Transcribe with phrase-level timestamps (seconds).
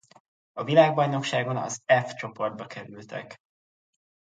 [0.53, 3.35] A világbajnokságon az F csoportba kerültek.